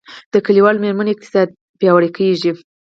د 0.33 0.33
کلیوالي 0.45 0.79
میرمنو 0.83 1.13
اقتصاد 1.13 1.47
پیاوړی 1.79 2.09
کیږي 2.17 2.51